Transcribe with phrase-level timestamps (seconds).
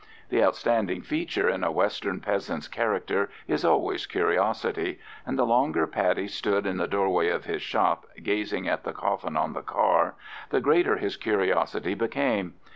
[0.29, 6.27] The outstanding feature in a western peasant's character is always curiosity, and the longer Paddy
[6.27, 10.15] stood in the doorway of his shop gazing at the coffin on the car,
[10.49, 12.55] the greater his curiosity became.